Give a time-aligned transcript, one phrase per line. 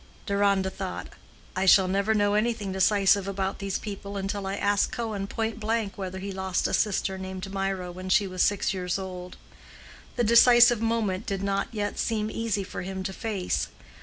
[0.25, 1.09] Deronda thought,
[1.55, 6.17] "I shall never know anything decisive about these people until I ask Cohen pointblank whether
[6.17, 9.37] he lost a sister named Mirah when she was six years old."
[10.15, 13.67] The decisive moment did not yet seem easy for him to face.